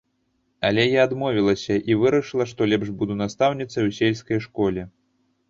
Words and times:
Але 0.69 0.85
я 0.99 1.03
адмовілася 1.07 1.75
і 1.91 1.97
вырашыла, 2.05 2.47
што 2.53 2.69
лепш 2.73 2.87
буду 3.03 3.19
настаўніцай 3.21 3.83
у 3.93 3.95
сельскай 4.01 4.43
школе. 4.49 4.89